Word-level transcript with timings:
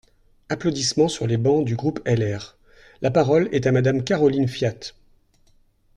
(Applaudissements 0.49 1.09
sur 1.09 1.27
les 1.27 1.37
bancs 1.37 1.63
du 1.63 1.75
groupe 1.75 1.99
LR.) 2.07 2.57
La 3.03 3.11
parole 3.11 3.49
est 3.51 3.67
à 3.67 3.71
Madame 3.71 4.03
Caroline 4.03 4.47
Fiat. 4.47 4.93